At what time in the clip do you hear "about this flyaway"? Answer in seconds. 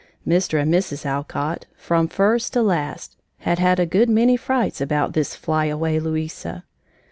4.81-5.99